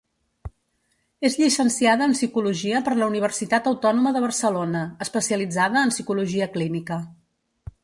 És 1.29 1.35
llicenciada 1.41 2.07
en 2.11 2.15
psicologia 2.17 2.81
per 2.87 2.95
la 3.01 3.11
Universitat 3.13 3.69
Autònoma 3.73 4.15
de 4.17 4.25
Barcelona, 4.25 4.83
especialitzada 5.07 5.87
en 5.89 5.97
Psicologia 5.97 6.49
Clínica. 6.57 7.01